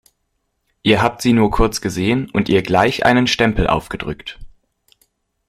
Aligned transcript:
Ihr 0.81 0.99
habt 1.03 1.21
sie 1.21 1.31
nur 1.31 1.51
kurz 1.51 1.79
gesehen 1.79 2.27
und 2.31 2.49
ihr 2.49 2.63
gleich 2.63 3.05
einen 3.05 3.27
Stempel 3.27 3.67
aufgedrückt. 3.67 4.39